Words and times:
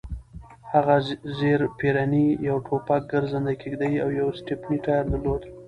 هغه 0.71 0.95
زېرپېرني، 1.37 2.25
یو 2.47 2.57
ټوپک، 2.67 3.01
ګرځنده 3.13 3.53
کېږدۍ 3.61 3.93
او 4.03 4.09
یو 4.19 4.27
سټپني 4.37 4.77
ټایر 4.85 5.03
درلود. 5.11 5.41